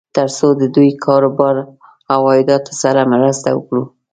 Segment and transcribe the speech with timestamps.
[0.15, 1.55] تر څو د دوی کار و بار
[2.13, 3.83] او عایداتو سره مرسته وکړو.